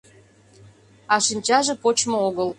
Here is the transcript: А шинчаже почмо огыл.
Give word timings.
А 1.13 1.15
шинчаже 1.25 1.73
почмо 1.83 2.17
огыл. 2.27 2.49